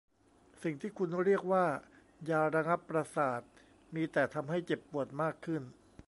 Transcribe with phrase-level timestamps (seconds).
[0.63, 1.65] สิ่งที่คุณเรียกว่า
[2.29, 3.41] ยาระงับประสาท
[3.95, 5.61] มีแต่ทำให้เจ็บปวดมากขึ้น